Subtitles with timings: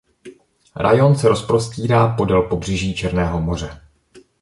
[0.75, 3.81] Rajón se rozprostírá podél pobřeží Černého moře.